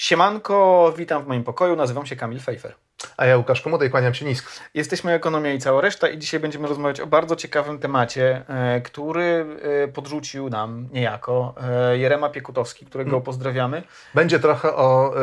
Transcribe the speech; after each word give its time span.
Siemanko, 0.00 0.92
witam 0.96 1.24
w 1.24 1.26
moim 1.26 1.44
pokoju, 1.44 1.76
nazywam 1.76 2.06
się 2.06 2.16
Kamil 2.16 2.40
Fejfer. 2.40 2.74
A 3.16 3.26
ja 3.26 3.36
Łukasz 3.36 3.60
Komoda 3.60 3.84
i 3.84 3.90
kłaniam 3.90 4.14
się 4.14 4.24
nisko. 4.24 4.50
Jesteśmy 4.74 5.12
Ekonomia 5.12 5.52
i 5.52 5.58
cała 5.58 5.80
reszta 5.80 6.08
i 6.08 6.18
dzisiaj 6.18 6.40
będziemy 6.40 6.68
rozmawiać 6.68 7.00
o 7.00 7.06
bardzo 7.06 7.36
ciekawym 7.36 7.78
temacie, 7.78 8.42
e, 8.48 8.80
który 8.80 9.46
e, 9.84 9.88
podrzucił 9.88 10.48
nam 10.48 10.88
niejako 10.92 11.54
e, 11.62 11.98
Jerema 11.98 12.28
Piekutowski, 12.30 12.86
którego 12.86 13.10
hmm. 13.10 13.24
pozdrawiamy. 13.24 13.82
Będzie 14.14 14.38
trochę 14.38 14.74
o 14.74 15.14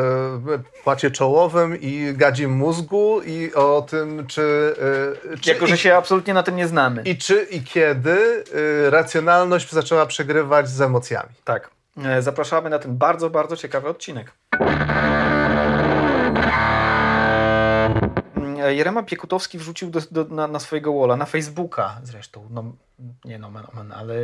y, 0.56 0.84
płacie 0.84 1.12
czołowym 1.12 1.82
i 1.82 2.14
gadzim 2.14 2.52
mózgu 2.52 3.22
i 3.22 3.54
o 3.54 3.82
tym, 3.90 4.28
czy... 4.28 4.76
Y, 5.34 5.38
czy 5.40 5.50
jako, 5.50 5.68
że 5.68 5.78
się 5.78 5.96
absolutnie 5.96 6.34
na 6.34 6.44
tym 6.44 6.56
nie 6.56 6.68
znamy. 6.68 7.02
I 7.04 7.18
czy 7.18 7.48
i 7.52 7.64
kiedy 7.64 8.44
y, 8.56 8.90
racjonalność 8.90 9.72
zaczęła 9.72 10.06
przegrywać 10.06 10.70
z 10.70 10.82
emocjami. 10.82 11.30
Tak. 11.44 11.70
Zapraszamy 12.20 12.70
na 12.70 12.80
ten 12.80 12.98
bardzo, 12.98 13.30
bardzo 13.30 13.58
ciekawy 13.58 13.88
odcinek. 13.88 14.32
Jerema 18.74 19.04
Piekutowski 19.04 19.58
wrzucił 19.58 19.90
do, 19.90 20.00
do, 20.12 20.26
na, 20.26 20.48
na, 20.48 20.60
swojego 20.60 21.00
walla, 21.00 21.16
na 21.16 21.26
Facebooka 21.26 22.00
zresztą, 22.04 22.48
no, 22.50 22.64
nie 23.26 23.40
no, 23.40 23.52
man, 23.52 23.92
ale 23.92 24.16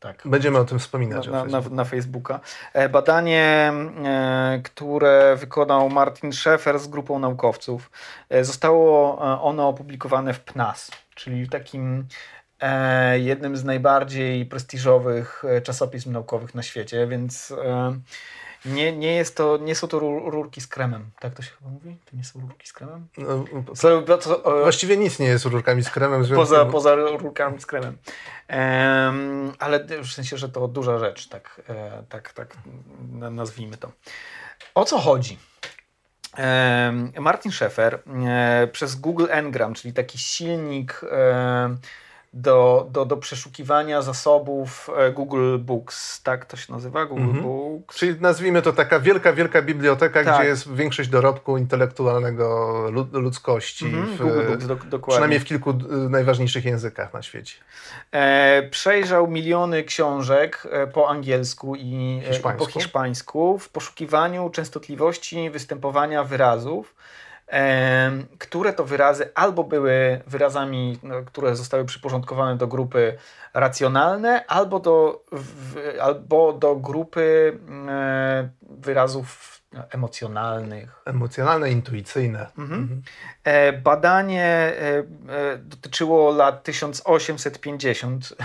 tak. 0.00 0.22
Będziemy 0.24 0.58
o 0.58 0.64
tym 0.64 0.78
wspominać. 0.78 1.28
Na, 1.28 1.44
na, 1.44 1.60
na 1.60 1.84
Facebooka. 1.84 2.40
E, 2.72 2.88
badanie, 2.88 3.72
e, 4.04 4.60
które 4.64 5.36
wykonał 5.36 5.90
Martin 5.90 6.32
Schaeffer 6.32 6.78
z 6.78 6.88
grupą 6.88 7.18
naukowców, 7.18 7.90
e, 8.28 8.44
zostało 8.44 9.18
ono 9.42 9.68
opublikowane 9.68 10.34
w 10.34 10.40
PNAS, 10.40 10.90
czyli 11.14 11.48
takim 11.48 12.06
jednym 13.14 13.56
z 13.56 13.64
najbardziej 13.64 14.46
prestiżowych 14.46 15.42
czasopism 15.62 16.12
naukowych 16.12 16.54
na 16.54 16.62
świecie, 16.62 17.06
więc 17.06 17.54
nie, 18.66 18.96
nie, 18.96 19.14
jest 19.14 19.36
to, 19.36 19.56
nie 19.56 19.74
są 19.74 19.88
to 19.88 19.98
rurki 19.98 20.60
z 20.60 20.66
kremem. 20.66 21.10
Tak 21.20 21.34
to 21.34 21.42
się 21.42 21.50
chyba 21.58 21.70
mówi? 21.70 21.96
To 22.10 22.16
nie 22.16 22.24
są 22.24 22.40
rurki 22.40 22.68
z 22.68 22.72
kremem? 22.72 23.08
No, 23.18 23.44
to, 24.06 24.18
to, 24.18 24.42
właściwie 24.62 24.96
nic 24.96 25.18
nie 25.18 25.26
jest 25.26 25.44
rurkami 25.44 25.84
z 25.84 25.90
kremem. 25.90 26.24
Poza, 26.34 26.64
poza 26.64 26.94
rurkami 26.94 27.60
z 27.60 27.66
kremem. 27.66 27.98
Um, 28.50 29.52
ale 29.58 29.84
w 29.84 30.12
sensie, 30.12 30.36
że 30.36 30.48
to 30.48 30.68
duża 30.68 30.98
rzecz, 30.98 31.28
tak, 31.28 31.60
e, 31.68 32.02
tak, 32.08 32.32
tak 32.32 32.56
nazwijmy 33.10 33.76
to. 33.76 33.92
O 34.74 34.84
co 34.84 34.98
chodzi? 34.98 35.38
Martin 37.20 37.52
Schaeffer 37.52 38.02
e, 38.26 38.68
przez 38.72 38.94
Google 38.94 39.26
Ngram, 39.42 39.74
czyli 39.74 39.94
taki 39.94 40.18
silnik 40.18 41.00
e, 41.12 41.76
do, 42.36 42.86
do, 42.90 43.04
do 43.04 43.16
przeszukiwania 43.16 44.02
zasobów 44.02 44.90
e, 44.96 45.12
Google 45.12 45.58
Books, 45.58 46.22
tak 46.22 46.44
to 46.44 46.56
się 46.56 46.72
nazywa? 46.72 47.06
Google 47.06 47.22
mhm. 47.22 47.42
Books. 47.42 47.96
Czyli 47.96 48.20
nazwijmy 48.20 48.62
to 48.62 48.72
taka 48.72 49.00
wielka, 49.00 49.32
wielka 49.32 49.62
biblioteka, 49.62 50.24
tak. 50.24 50.34
gdzie 50.34 50.48
jest 50.48 50.74
większość 50.74 51.08
dorobku 51.08 51.58
intelektualnego 51.58 52.90
ludzkości. 53.12 53.84
Mhm. 53.84 54.06
W, 54.06 54.18
Google 54.18 54.46
Books, 54.46 54.66
do, 54.66 54.74
dokładnie. 54.74 55.08
Przynajmniej 55.08 55.40
w 55.40 55.44
kilku 55.44 55.74
najważniejszych 56.10 56.64
językach 56.64 57.14
na 57.14 57.22
świecie. 57.22 57.54
E, 58.12 58.68
przejrzał 58.70 59.28
miliony 59.28 59.84
książek 59.84 60.62
e, 60.70 60.86
po 60.86 61.08
angielsku 61.08 61.76
i 61.76 62.20
hiszpańsku. 62.28 62.64
po 62.66 62.72
hiszpańsku 62.72 63.58
w 63.58 63.68
poszukiwaniu 63.68 64.50
częstotliwości 64.50 65.50
występowania 65.50 66.24
wyrazów 66.24 66.94
które 68.38 68.72
to 68.72 68.84
wyrazy 68.84 69.30
albo 69.34 69.64
były 69.64 70.20
wyrazami, 70.26 70.98
no, 71.02 71.14
które 71.24 71.56
zostały 71.56 71.84
przyporządkowane 71.84 72.56
do 72.56 72.66
grupy 72.66 73.18
racjonalne, 73.54 74.46
albo 74.46 74.80
do, 74.80 75.24
albo 76.00 76.52
do 76.52 76.76
grupy 76.76 77.58
e, 77.88 78.48
wyrazów 78.62 79.55
emocjonalnych. 79.90 81.02
Emocjonalne, 81.04 81.70
intuicyjne. 81.70 82.46
Mhm. 82.58 82.82
Mhm. 82.82 83.02
E, 83.44 83.72
badanie 83.72 84.44
e, 84.44 84.98
e, 84.98 85.58
dotyczyło 85.58 86.30
lat 86.30 86.62
1850, 86.62 88.36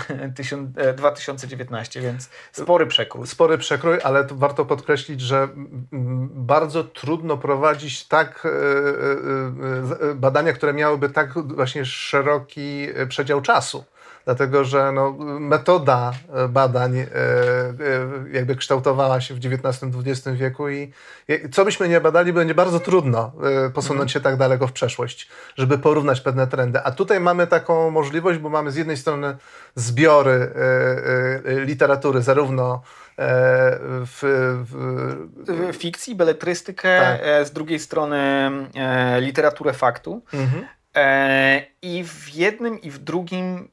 2019, 0.96 2.00
więc 2.06 2.30
spory 2.52 2.86
przekrój. 2.86 3.26
Spory 3.26 3.58
przekrój, 3.58 3.98
ale 4.04 4.26
warto 4.30 4.64
podkreślić, 4.64 5.20
że 5.20 5.48
bardzo 6.34 6.84
trudno 6.84 7.36
prowadzić 7.36 8.08
tak 8.08 8.48
badania, 10.14 10.52
które 10.52 10.72
miałyby 10.72 11.10
tak 11.10 11.32
właśnie 11.32 11.84
szeroki 11.84 12.88
przedział 13.08 13.40
czasu 13.40 13.84
dlatego 14.24 14.64
że 14.64 14.92
no, 14.92 15.12
metoda 15.40 16.12
e, 16.34 16.48
badań 16.48 16.98
e, 16.98 17.06
e, 17.06 17.08
jakby 18.32 18.56
kształtowała 18.56 19.20
się 19.20 19.34
w 19.34 19.38
XIX-XX 19.38 20.36
wieku 20.36 20.68
i 20.68 20.92
co 21.52 21.64
byśmy 21.64 21.88
nie 21.88 22.00
badali, 22.00 22.32
będzie 22.32 22.54
bardzo 22.54 22.80
trudno 22.80 23.32
posunąć 23.74 23.90
mhm. 23.90 24.08
się 24.08 24.20
tak 24.20 24.36
daleko 24.36 24.66
w 24.66 24.72
przeszłość, 24.72 25.28
żeby 25.56 25.78
porównać 25.78 26.20
pewne 26.20 26.46
trendy. 26.46 26.80
A 26.84 26.90
tutaj 26.90 27.20
mamy 27.20 27.46
taką 27.46 27.90
możliwość, 27.90 28.38
bo 28.38 28.48
mamy 28.48 28.70
z 28.70 28.76
jednej 28.76 28.96
strony 28.96 29.36
zbiory 29.74 30.52
literatury, 31.44 32.22
zarówno 32.22 32.82
w, 34.06 34.18
w... 34.64 35.76
fikcji, 35.76 36.14
beletrystykę, 36.14 36.98
tak. 37.00 37.46
z 37.46 37.50
drugiej 37.50 37.78
strony 37.78 38.50
literaturę 39.20 39.72
faktu. 39.72 40.22
Mhm. 40.34 40.64
I 41.82 42.04
w 42.04 42.34
jednym 42.34 42.80
i 42.80 42.90
w 42.90 42.98
drugim 42.98 43.68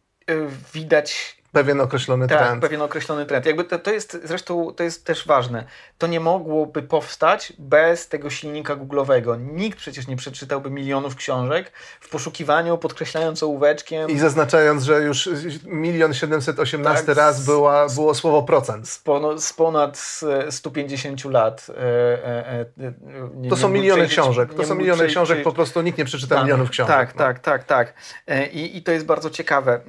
widać 0.73 1.39
Pewien 1.52 1.82
określony 1.82 2.28
tak, 2.28 2.38
trend. 2.40 2.62
pewien 2.62 2.82
określony 2.82 3.26
trend. 3.26 3.46
Jakby 3.46 3.64
to, 3.64 3.80
to 3.80 3.92
jest, 3.92 4.18
zresztą 4.24 4.74
to 4.74 4.84
jest 4.84 5.06
też 5.06 5.28
ważne. 5.28 5.64
To 5.98 6.08
nie 6.08 6.20
mogłoby 6.20 6.82
powstać 6.82 7.54
bez 7.60 8.08
tego 8.08 8.30
silnika 8.30 8.76
Google'owego. 8.76 9.40
Nikt 9.54 9.78
przecież 9.78 10.08
nie 10.08 10.16
przeczytałby 10.16 10.70
milionów 10.70 11.16
książek 11.16 11.72
w 12.00 12.09
poszukiwaniu, 12.09 12.78
podkreślając 12.78 13.44
ołóweczkiem. 13.44 14.09
I 14.09 14.20
zaznaczając, 14.20 14.84
że 14.84 15.02
już 15.02 15.30
milion 15.66 16.14
siedemset 16.14 16.59
osiemnasty 16.59 17.06
tak, 17.06 17.18
raz 17.18 17.46
była, 17.46 17.90
było 17.90 18.16
słowo 18.16 18.44
procent. 18.44 18.90
Z, 18.90 19.00
pono, 19.00 19.40
z 19.40 19.54
ponad 19.54 20.22
150 20.50 21.26
lat. 21.26 21.68
E, 21.70 21.74
e, 21.76 22.59
e, 22.59 22.94
nie, 23.36 23.50
to 23.50 23.58
są 23.58 23.70
miliony 23.70 24.08
książek. 24.08 24.54
To 24.54 24.64
są 24.64 24.76
miliony 24.76 25.08
książek, 25.08 25.44
po 25.44 25.52
prostu 25.52 25.82
nikt 25.82 25.98
nie 25.98 26.06
przeczyta 26.06 26.36
tak, 26.36 26.44
milionów 26.44 26.70
książek. 26.70 26.96
Tak, 26.96 27.16
no. 27.16 27.20
tak, 27.20 27.40
tak, 27.40 27.64
tak. 27.64 27.94
E, 28.28 28.48
I, 28.48 28.78
I 28.78 28.84
to 28.84 28.92
jest 28.92 29.06
bardzo 29.06 29.30
ciekawe, 29.30 29.82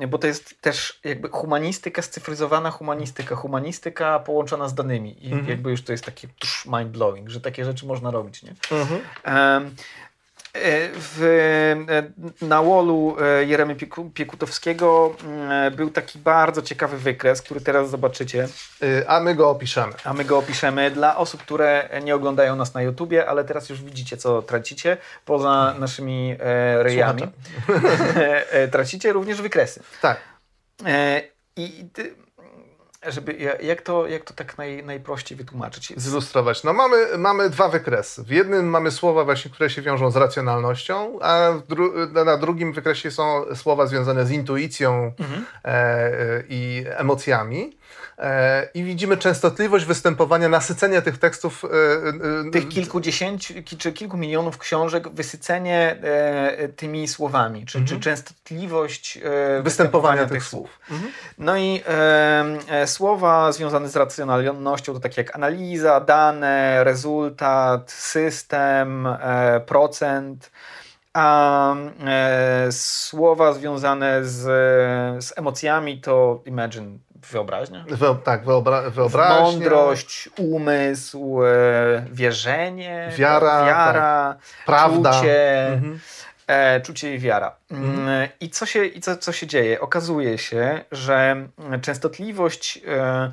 e, 0.00 0.06
bo 0.06 0.18
to 0.18 0.26
jest 0.26 0.60
też 0.60 0.75
też 0.76 1.00
jakby 1.04 1.28
humanistyka, 1.28 2.02
scyfryzowana 2.02 2.70
humanistyka, 2.70 3.36
humanistyka 3.36 4.18
połączona 4.18 4.68
z 4.68 4.74
danymi. 4.74 5.26
I 5.26 5.32
mhm. 5.32 5.48
jakby 5.48 5.70
już 5.70 5.82
to 5.82 5.92
jest 5.92 6.04
takie 6.04 6.28
mind-blowing, 6.66 7.28
że 7.28 7.40
takie 7.40 7.64
rzeczy 7.64 7.86
można 7.86 8.10
robić, 8.10 8.42
nie? 8.42 8.54
Mhm. 8.70 9.00
Um, 9.26 9.76
w, 10.94 11.22
e, 11.88 12.46
na 12.46 12.62
wallu 12.62 13.16
e, 13.20 13.44
Jeremy 13.44 13.76
Piekutowskiego 14.14 15.16
był 15.76 15.90
taki 15.90 16.18
bardzo 16.18 16.62
ciekawy 16.62 16.98
wykres, 16.98 17.42
który 17.42 17.60
teraz 17.60 17.90
zobaczycie. 17.90 18.48
A 19.06 19.20
my 19.20 19.34
go 19.34 19.50
opiszemy. 19.50 19.92
A 20.04 20.12
my 20.12 20.24
go 20.24 20.38
opiszemy 20.38 20.90
dla 20.90 21.16
osób, 21.16 21.42
które 21.42 21.88
nie 22.04 22.14
oglądają 22.14 22.56
nas 22.56 22.74
na 22.74 22.82
YouTubie, 22.82 23.26
ale 23.26 23.44
teraz 23.44 23.68
już 23.68 23.82
widzicie, 23.82 24.16
co 24.16 24.42
tracicie 24.42 24.96
poza 25.24 25.74
naszymi 25.78 26.36
rejami. 26.78 27.22
tracicie 28.72 29.12
również 29.12 29.42
wykresy. 29.42 29.82
Tak. 30.02 30.35
E, 30.84 31.32
I 31.56 31.90
żeby, 33.08 33.56
jak, 33.62 33.82
to, 33.82 34.06
jak 34.06 34.24
to 34.24 34.34
tak 34.34 34.58
naj, 34.58 34.84
najprościej 34.84 35.38
wytłumaczyć? 35.38 35.92
Zilustrować. 35.96 36.64
No 36.64 36.72
mamy, 36.72 36.96
mamy 37.18 37.50
dwa 37.50 37.68
wykresy. 37.68 38.22
W 38.22 38.30
jednym 38.30 38.66
mamy 38.68 38.90
słowa 38.90 39.24
właśnie, 39.24 39.50
które 39.50 39.70
się 39.70 39.82
wiążą 39.82 40.10
z 40.10 40.16
racjonalnością, 40.16 41.18
a 41.22 41.52
dru 41.68 41.92
na 42.24 42.36
drugim 42.36 42.72
wykresie 42.72 43.10
są 43.10 43.44
słowa 43.54 43.86
związane 43.86 44.26
z 44.26 44.30
intuicją 44.30 45.12
mhm. 45.18 45.46
e, 45.64 46.42
i 46.48 46.84
emocjami. 46.88 47.76
E, 48.18 48.68
I 48.74 48.84
widzimy 48.84 49.16
częstotliwość 49.16 49.84
występowania, 49.84 50.48
nasycenia 50.48 51.02
tych 51.02 51.18
tekstów. 51.18 51.64
E, 51.64 51.68
e, 52.48 52.50
tych 52.50 52.68
kilkudziesięciu 52.68 53.54
czy 53.78 53.92
kilku 53.92 54.16
milionów 54.16 54.58
książek, 54.58 55.08
wysycenie 55.08 55.96
tymi 56.76 57.08
słowami, 57.08 57.66
czy, 57.66 57.78
mhm. 57.78 58.00
czy 58.00 58.04
częstotliwość 58.04 59.14
występowania, 59.14 59.62
występowania 59.62 60.22
tych, 60.22 60.32
tych 60.32 60.44
słów. 60.44 60.80
Mhm. 60.90 61.12
No 61.38 61.56
i 61.56 61.82
e, 62.68 62.86
słowa 62.96 63.52
związane 63.52 63.88
z 63.88 63.96
racjonalnością 63.96 64.94
to 64.94 65.00
takie 65.00 65.20
jak 65.20 65.36
analiza, 65.36 66.00
dane, 66.00 66.84
rezultat, 66.84 67.90
system, 67.90 69.06
e, 69.06 69.60
procent 69.60 70.50
a 71.12 71.74
e, 72.06 72.72
słowa 72.72 73.52
związane 73.52 74.24
z, 74.24 74.42
z 75.24 75.38
emocjami 75.38 76.00
to 76.00 76.42
imagine, 76.46 76.98
wyobraźnia? 77.32 77.84
Wyo, 77.88 78.14
tak, 78.14 78.44
wyobra 78.44 78.90
wyobraźnia. 78.90 79.40
Mądrość, 79.40 80.28
umysł, 80.38 81.44
e, 81.44 82.06
wierzenie, 82.12 83.12
wiara, 83.16 83.66
wiara 83.66 84.34
tak. 84.34 84.64
prawda. 84.66 85.12
Czucie, 85.12 85.66
mhm. 85.66 86.00
E, 86.46 86.80
czucie 86.80 87.14
i 87.14 87.18
wiara. 87.18 87.56
Mhm. 87.70 87.98
Mm, 87.98 88.28
I, 88.40 88.50
co 88.50 88.66
się, 88.66 88.84
i 88.84 89.00
co, 89.00 89.16
co 89.16 89.32
się 89.32 89.46
dzieje? 89.46 89.80
Okazuje 89.80 90.38
się, 90.38 90.84
że 90.92 91.48
częstotliwość 91.82 92.80
e, 92.86 93.32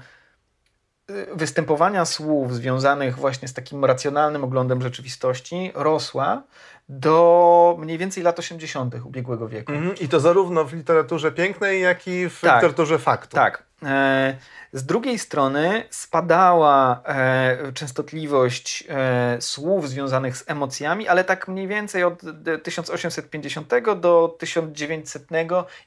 występowania 1.36 2.06
słów 2.06 2.54
związanych 2.54 3.16
właśnie 3.16 3.48
z 3.48 3.54
takim 3.54 3.86
racjonalnym 3.86 4.44
oglądem 4.44 4.82
rzeczywistości 4.82 5.72
rosła 5.76 6.44
do 6.90 7.76
mniej 7.80 7.98
więcej 7.98 8.24
lat 8.24 8.40
80. 8.40 8.96
ubiegłego 9.06 9.48
wieku. 9.48 9.72
Mm, 9.72 9.96
I 10.02 10.08
to 10.08 10.20
zarówno 10.20 10.66
w 10.66 10.74
literaturze 10.74 11.32
pięknej, 11.32 11.82
jak 11.82 12.08
i 12.08 12.30
w 12.30 12.42
tak, 12.42 12.56
literaturze 12.56 13.00
faktu. 13.00 13.36
Tak. 13.36 13.64
E, 13.86 14.38
z 14.74 14.86
drugiej 14.86 15.20
strony 15.20 15.84
spadała 15.90 17.02
e, 17.06 17.74
częstotliwość 17.74 18.84
e, 18.90 19.38
słów 19.42 19.90
związanych 19.90 20.38
z 20.38 20.44
emocjami, 20.50 21.08
ale 21.08 21.24
tak 21.24 21.48
mniej 21.48 21.68
więcej 21.68 22.04
od 22.04 22.22
1850 22.64 23.74
do 24.00 24.36
1900 24.40 25.28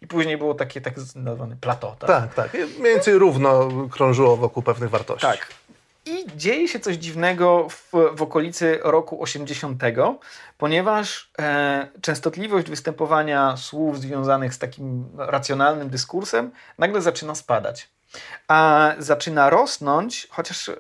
i 0.03 0.07
później 0.07 0.39
było 0.39 0.55
takie 0.55 0.81
tak 0.81 1.01
zwane 1.01 1.57
plateau. 1.61 1.97
Tak, 1.97 2.09
tak. 2.09 2.35
tak. 2.35 2.55
Mniej 2.55 2.95
więcej 2.95 3.15
równo 3.15 3.69
krążyło 3.91 4.37
wokół 4.37 4.63
pewnych 4.63 4.91
wartości. 4.91 5.27
Tak. 5.27 5.49
I 6.07 6.27
dzieje 6.37 6.69
się 6.69 6.81
coś 6.81 6.97
dziwnego 6.97 7.69
w, 7.69 7.93
w 8.17 8.23
okolicy 8.23 8.79
roku 8.83 9.23
80, 9.23 9.83
ponieważ 10.59 11.31
e, 11.39 11.89
częstotliwość 12.01 12.71
występowania 12.71 13.57
słów 13.57 14.01
związanych 14.01 14.55
z 14.55 14.59
takim 14.59 15.09
racjonalnym 15.19 15.91
dyskursem 15.91 16.51
nagle 16.79 17.03
zaczyna 17.03 17.35
spadać. 17.35 17.89
A 18.49 18.91
zaczyna 18.99 19.51
rosnąć, 19.51 20.29
chociaż 20.31 20.69
e, 20.69 20.75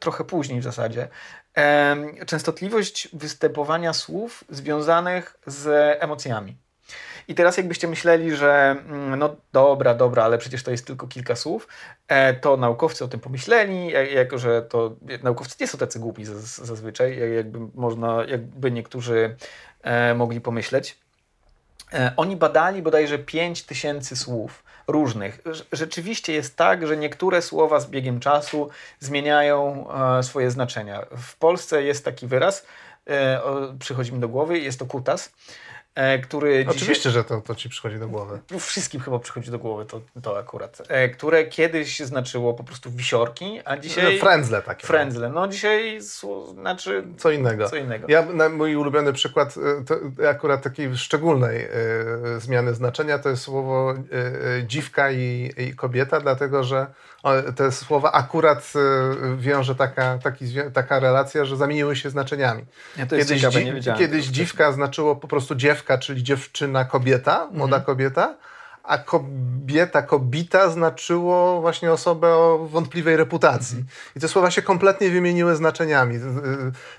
trochę 0.00 0.24
później 0.24 0.60
w 0.60 0.64
zasadzie, 0.64 1.08
e, 1.56 1.96
częstotliwość 2.26 3.08
występowania 3.12 3.92
słów 3.92 4.44
związanych 4.48 5.36
z 5.46 5.66
emocjami. 6.02 6.63
I 7.28 7.34
teraz 7.34 7.56
jakbyście 7.56 7.88
myśleli, 7.88 8.36
że 8.36 8.76
mm, 8.88 9.18
no 9.18 9.36
dobra, 9.52 9.94
dobra, 9.94 10.24
ale 10.24 10.38
przecież 10.38 10.62
to 10.62 10.70
jest 10.70 10.86
tylko 10.86 11.06
kilka 11.06 11.36
słów, 11.36 11.68
e, 12.08 12.34
to 12.34 12.56
naukowcy 12.56 13.04
o 13.04 13.08
tym 13.08 13.20
pomyśleli, 13.20 13.92
jako 14.14 14.38
że 14.38 14.62
to 14.62 14.96
naukowcy 15.22 15.56
nie 15.60 15.66
są 15.66 15.78
tacy 15.78 15.98
głupi 15.98 16.24
zazwyczaj, 16.24 17.18
jakby 17.36 17.58
można, 17.74 18.24
jakby 18.24 18.70
niektórzy 18.70 19.36
e, 19.82 20.14
mogli 20.14 20.40
pomyśleć. 20.40 20.98
E, 21.92 22.12
oni 22.16 22.36
badali 22.36 22.82
bodajże 22.82 23.18
5 23.18 23.62
tysięcy 23.62 24.16
słów 24.16 24.64
różnych. 24.86 25.40
Rzeczywiście 25.72 26.32
jest 26.32 26.56
tak, 26.56 26.86
że 26.86 26.96
niektóre 26.96 27.42
słowa 27.42 27.80
z 27.80 27.86
biegiem 27.86 28.20
czasu 28.20 28.68
zmieniają 29.00 29.88
swoje 30.22 30.50
znaczenia. 30.50 31.06
W 31.16 31.36
Polsce 31.36 31.82
jest 31.82 32.04
taki 32.04 32.26
wyraz, 32.26 32.66
przychodzi 33.78 34.12
mi 34.12 34.20
do 34.20 34.28
głowy, 34.28 34.58
jest 34.58 34.78
to 34.78 34.86
kutas. 34.86 35.32
E, 35.94 36.18
który 36.18 36.64
Oczywiście, 36.68 36.94
dzisiaj... 36.94 37.12
że 37.12 37.24
to, 37.24 37.40
to 37.40 37.54
ci 37.54 37.68
przychodzi 37.68 37.98
do 37.98 38.08
głowy. 38.08 38.40
Wszystkim 38.58 39.00
chyba 39.00 39.18
przychodzi 39.18 39.50
do 39.50 39.58
głowy 39.58 39.84
to, 39.84 40.00
to 40.22 40.38
akurat. 40.38 40.82
E, 40.88 41.08
które 41.08 41.44
kiedyś 41.44 42.00
znaczyło 42.00 42.54
po 42.54 42.64
prostu 42.64 42.90
wisiorki, 42.90 43.60
a 43.64 43.76
dzisiaj... 43.76 44.18
Frędzle 44.18 44.62
takie. 44.62 44.86
Frędzle. 44.86 45.28
No 45.28 45.48
dzisiaj 45.48 45.98
znaczy... 46.54 47.04
Co 47.16 47.30
innego. 47.30 47.68
Co 47.68 47.76
innego. 47.76 48.06
Ja, 48.10 48.26
mój 48.50 48.76
ulubiony 48.76 49.12
przykład 49.12 49.54
e, 50.20 50.28
akurat 50.28 50.62
takiej 50.62 50.96
szczególnej 50.96 51.68
zmiany 52.38 52.74
znaczenia 52.74 53.18
to 53.18 53.28
jest 53.28 53.42
słowo 53.42 53.94
dziwka 54.66 55.10
i, 55.10 55.50
i 55.56 55.74
kobieta, 55.74 56.20
dlatego 56.20 56.64
że 56.64 56.86
te 57.56 57.72
słowa 57.72 58.12
akurat 58.12 58.72
wiąże 59.36 59.74
taka, 59.74 60.18
taki, 60.18 60.44
taka 60.72 61.00
relacja, 61.00 61.44
że 61.44 61.56
zamieniły 61.56 61.96
się 61.96 62.10
znaczeniami. 62.10 62.64
Ja 62.96 63.06
to 63.06 63.16
jest 63.16 63.28
kiedyś, 63.28 63.42
ciekawe, 63.42 63.64
nie 63.64 63.98
kiedyś 63.98 64.26
dziwka 64.26 64.72
znaczyło 64.72 65.16
po 65.16 65.28
prostu 65.28 65.54
dziewka 65.54 65.83
dziewka, 65.84 65.98
czyli 65.98 66.22
dziewczyna, 66.22 66.84
kobieta, 66.84 67.48
młoda 67.52 67.76
mhm. 67.76 67.84
kobieta, 67.84 68.34
a 68.82 68.98
kobieta, 68.98 70.02
kobita 70.02 70.70
znaczyło 70.70 71.60
właśnie 71.60 71.92
osobę 71.92 72.28
o 72.28 72.58
wątpliwej 72.70 73.16
reputacji. 73.16 73.76
Mhm. 73.78 73.96
I 74.16 74.20
te 74.20 74.28
słowa 74.28 74.50
się 74.50 74.62
kompletnie 74.62 75.10
wymieniły 75.10 75.56
znaczeniami. 75.56 76.18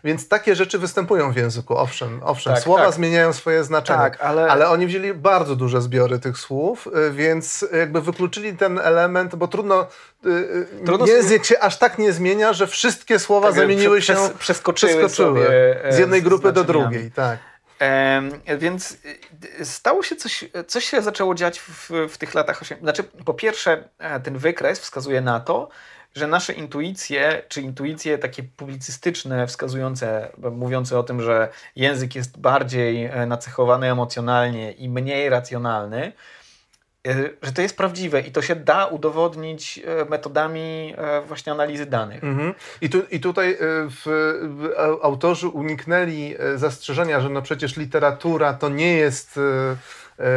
Więc 0.04 0.28
takie 0.28 0.56
rzeczy 0.56 0.80
występują 0.80 1.32
w 1.32 1.36
języku. 1.36 1.78
Owszem, 1.78 2.22
owszem 2.24 2.54
tak, 2.54 2.64
słowa 2.64 2.86
tak. 2.86 2.94
zmieniają 2.94 3.34
swoje 3.34 3.64
znaczenie, 3.64 4.00
tak, 4.00 4.22
ale... 4.22 4.48
ale 4.48 4.70
oni 4.70 4.88
wzięli 4.88 5.14
bardzo 5.14 5.56
duże 5.56 5.82
zbiory 5.82 6.20
tych 6.20 6.38
słów, 6.38 6.88
y, 6.88 7.12
więc 7.12 7.66
jakby 7.74 8.02
wykluczyli 8.02 8.58
ten 8.58 8.80
element, 8.80 9.36
bo 9.36 9.48
trudno, 9.48 9.88
y, 10.26 10.30
y, 10.30 10.86
trudno 10.86 11.06
język 11.06 11.46
się 11.46 11.60
aż 11.60 11.78
tak 11.78 11.98
nie 11.98 12.14
zmienia, 12.14 12.54
że 12.54 12.68
wszystkie 12.68 13.20
słowa 13.20 13.48
tak, 13.48 13.56
zamieniły 13.56 14.02
się, 14.02 14.14
przeskoczyły, 14.40 14.92
przeskoczyły 14.94 15.10
sobie, 15.10 15.82
z 15.90 15.98
jednej 15.98 16.22
grupy 16.22 16.52
do 16.52 16.64
drugiej. 16.64 17.12
Tak. 17.12 17.55
Więc 18.58 18.98
y, 19.60 19.66
stało 19.66 20.04
się 20.04 20.16
coś, 20.16 20.46
coś 20.68 20.86
się 20.86 21.02
zaczęło 21.02 21.36
dziać 21.36 21.60
w, 21.60 21.92
w 22.10 22.18
tych 22.18 22.34
latach 22.34 22.62
80. 22.62 22.82
Znaczy, 22.82 23.04
po 23.26 23.34
pierwsze, 23.34 23.90
e, 24.00 24.20
ten 24.20 24.38
wykres 24.38 24.80
wskazuje 24.80 25.22
na 25.22 25.40
to, 25.40 25.70
że 26.16 26.28
nasze 26.28 26.54
intuicje, 26.54 27.44
czy 27.48 27.62
intuicje 27.62 28.18
takie 28.18 28.44
publicystyczne, 28.44 29.48
wskazujące, 29.48 30.32
mówiące 30.52 31.00
o 31.00 31.04
tym, 31.04 31.22
że 31.22 31.50
język 31.76 32.16
jest 32.16 32.38
bardziej 32.38 33.06
e, 33.06 33.26
nacechowany 33.26 33.92
emocjonalnie 33.92 34.72
i 34.72 34.90
mniej 34.90 35.30
racjonalny, 35.30 36.12
że 37.42 37.52
to 37.52 37.62
jest 37.62 37.78
prawdziwe 37.78 38.22
i 38.22 38.32
to 38.32 38.42
się 38.42 38.56
da 38.56 38.86
udowodnić 38.86 39.80
e, 39.86 40.06
metodami 40.06 40.94
e, 40.98 41.22
właśnie 41.22 41.52
analizy 41.52 41.86
danych. 41.86 42.24
Mhm. 42.24 42.54
I, 42.82 42.90
tu, 42.90 43.02
I 43.12 43.20
tutaj 43.20 43.58
w, 43.60 44.02
w, 44.42 44.70
autorzy 45.02 45.48
uniknęli 45.48 46.36
zastrzeżenia, 46.56 47.22
że 47.22 47.30
no 47.30 47.42
przecież 47.42 47.78
literatura 47.78 48.54
to 48.54 48.70
nie 48.70 48.94
jest 48.94 49.40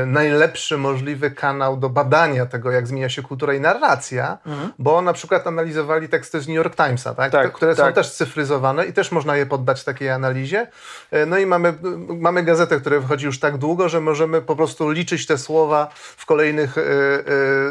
najlepszy 0.07 0.79
możliwy 0.79 1.31
kanał 1.31 1.77
do 1.77 1.89
badania 1.89 2.47
tego, 2.47 2.71
jak 2.71 2.87
zmienia 2.87 3.09
się 3.09 3.23
kultura 3.23 3.55
i 3.55 3.61
narracja, 3.61 4.39
mhm. 4.47 4.73
bo 4.79 5.03
na 5.03 5.13
przykład 5.13 5.47
analizowali 5.47 6.09
teksty 6.09 6.41
z 6.41 6.49
New 6.49 6.57
York 6.57 6.77
Timesa, 6.77 7.15
tak? 7.15 7.33
tak 7.33 7.53
które 7.53 7.75
tak. 7.75 7.87
są 7.87 7.93
też 7.93 8.11
cyfryzowane 8.11 8.87
i 8.87 8.93
też 8.93 9.13
można 9.13 9.37
je 9.37 9.47
poddać 9.47 9.85
takiej 9.85 10.11
analizie. 10.11 10.67
E, 11.11 11.27
no 11.27 11.39
i 11.39 11.47
mamy, 11.47 11.75
mamy 12.09 12.43
gazetę, 12.43 12.81
która 12.81 13.01
wychodzi 13.01 13.27
już 13.27 13.41
tak 13.41 13.59
długo, 13.59 13.89
że 13.89 14.01
możemy 14.01 14.43
po 14.43 14.57
prostu 14.57 14.91
liczyć 14.91 15.27
te 15.27 15.39
słowa 15.39 15.89
w 15.95 16.27
kolejnych 16.27 16.79
e, 16.79 16.83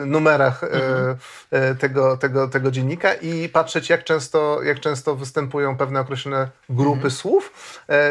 numerach 0.06 0.64
mhm. 0.64 1.18
tego, 1.80 2.18
tego, 2.18 2.48
tego 2.48 2.72
dziennika 2.72 3.14
i 3.14 3.50
patrzeć, 3.50 3.90
jak 3.90 4.04
często, 4.04 4.64
jak 4.64 4.80
często 4.80 5.16
występują 5.16 5.78
pewne 5.78 6.00
określone 6.00 6.48
grupy 6.70 6.96
mhm. 6.96 7.12
słów, 7.12 7.52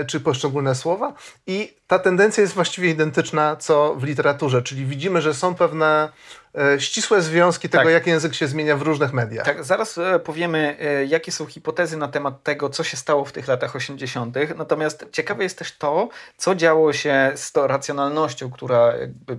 czy 0.06 0.20
poszczególne 0.20 0.74
słowa 0.74 1.12
i 1.46 1.76
ta 1.86 1.98
tendencja 1.98 2.40
jest 2.40 2.54
właściwie 2.54 2.90
identyczna 2.90 3.56
co 3.56 3.85
w 3.94 4.04
literaturze, 4.04 4.62
czyli 4.62 4.86
widzimy, 4.86 5.22
że 5.22 5.34
są 5.34 5.54
pewne 5.54 6.08
ścisłe 6.78 7.22
związki 7.22 7.68
tego, 7.68 7.84
tak. 7.84 7.92
jak 7.92 8.06
język 8.06 8.34
się 8.34 8.46
zmienia 8.46 8.76
w 8.76 8.82
różnych 8.82 9.12
mediach. 9.12 9.46
Tak, 9.46 9.64
zaraz 9.64 9.98
e, 9.98 10.18
powiemy, 10.18 10.76
e, 10.80 11.04
jakie 11.04 11.32
są 11.32 11.46
hipotezy 11.46 11.96
na 11.96 12.08
temat 12.08 12.42
tego, 12.42 12.70
co 12.70 12.84
się 12.84 12.96
stało 12.96 13.24
w 13.24 13.32
tych 13.32 13.48
latach 13.48 13.76
80. 13.76 14.36
Natomiast 14.56 15.06
ciekawe 15.12 15.42
jest 15.42 15.58
też 15.58 15.76
to, 15.76 16.08
co 16.36 16.54
działo 16.54 16.92
się 16.92 17.32
z 17.34 17.52
tą 17.52 17.66
racjonalnością, 17.66 18.50
która 18.50 18.92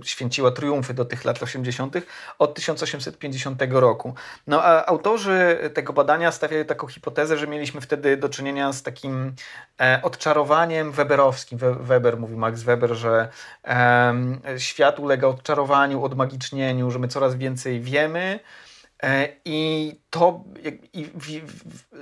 święciła 0.04 0.50
triumfy 0.50 0.94
do 0.94 1.04
tych 1.04 1.24
lat 1.24 1.42
80. 1.42 1.96
od 2.38 2.54
1850 2.54 3.62
roku. 3.70 4.14
No 4.46 4.62
a 4.62 4.86
autorzy 4.86 5.70
tego 5.74 5.92
badania 5.92 6.32
stawiają 6.32 6.64
taką 6.64 6.86
hipotezę, 6.86 7.38
że 7.38 7.46
mieliśmy 7.46 7.80
wtedy 7.80 8.16
do 8.16 8.28
czynienia 8.28 8.72
z 8.72 8.82
takim 8.82 9.34
odczarowaniem 10.02 10.92
weberowskim. 10.92 11.58
Weber, 11.80 12.18
mówi 12.18 12.36
Max 12.36 12.62
Weber, 12.62 12.94
że 12.94 13.28
świat 14.58 14.98
ulega 14.98 15.26
odczarowaniu, 15.26 16.04
odmagicznieniu, 16.04 16.90
że 16.90 16.98
my 16.98 17.07
coraz 17.08 17.34
więcej 17.34 17.80
wiemy 17.80 18.40
e, 19.02 19.28
i 19.44 19.94
to 20.10 20.44
i 20.92 21.10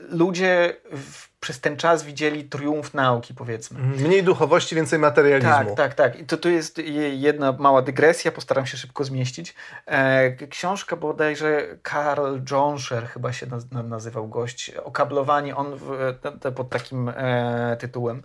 ludzie 0.08 0.76
w, 0.92 1.36
przez 1.40 1.60
ten 1.60 1.76
czas 1.76 2.04
widzieli 2.04 2.44
triumf 2.44 2.94
nauki, 2.94 3.34
powiedzmy. 3.34 3.80
Mhm. 3.80 4.06
Mniej 4.06 4.22
duchowości, 4.22 4.74
więcej 4.74 4.98
materializmu. 4.98 5.50
Tak, 5.50 5.74
tak, 5.74 5.94
tak. 5.94 6.20
I 6.20 6.24
to 6.24 6.36
tu 6.36 6.50
jest 6.50 6.78
jedna 7.12 7.52
mała 7.52 7.82
dygresja, 7.82 8.32
postaram 8.32 8.66
się 8.66 8.76
szybko 8.76 9.04
zmieścić. 9.04 9.54
E, 9.86 10.30
książka 10.46 10.96
bodajże 10.96 11.78
Karl 11.82 12.36
Jonscher 12.50 13.06
chyba 13.06 13.32
się 13.32 13.46
nazywał 13.84 14.28
gość, 14.28 14.70
okablowanie, 14.70 15.56
on 15.56 15.76
w, 15.76 16.14
te, 16.40 16.52
pod 16.52 16.70
takim 16.70 17.08
e, 17.08 17.76
tytułem. 17.80 18.22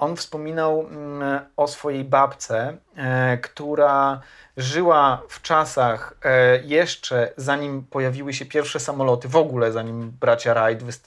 On 0.00 0.16
wspominał 0.16 0.80
mm, 0.80 1.40
o 1.56 1.68
swojej 1.68 2.04
babce, 2.04 2.76
e, 2.96 3.38
która 3.38 4.20
żyła 4.56 5.22
w 5.28 5.42
czasach 5.42 6.14
e, 6.24 6.62
jeszcze 6.62 7.32
zanim 7.36 7.82
pojawiły 7.82 8.32
się 8.32 8.46
pierwsze 8.46 8.80
samoloty, 8.80 9.28
w 9.28 9.36
ogóle 9.36 9.72
zanim 9.72 10.10
bracia 10.20 10.54
Wright 10.54 11.06